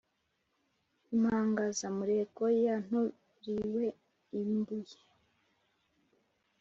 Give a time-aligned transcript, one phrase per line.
[1.13, 3.83] Impangazamurego yanturiwe
[4.39, 4.99] i Mbuye